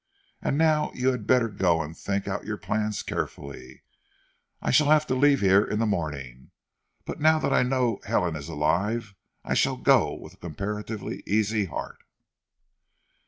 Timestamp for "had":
1.11-1.27